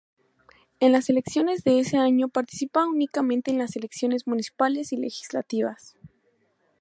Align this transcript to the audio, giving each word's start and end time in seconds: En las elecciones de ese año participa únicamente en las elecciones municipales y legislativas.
En 0.79 0.93
las 0.93 1.11
elecciones 1.11 1.63
de 1.63 1.77
ese 1.79 1.95
año 1.97 2.27
participa 2.27 2.87
únicamente 2.87 3.51
en 3.51 3.59
las 3.59 3.75
elecciones 3.75 4.25
municipales 4.25 4.91
y 4.93 4.97
legislativas. 4.97 5.95